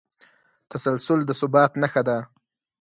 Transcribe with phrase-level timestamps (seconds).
[0.71, 2.17] تسلسل د ثبات نښه ده.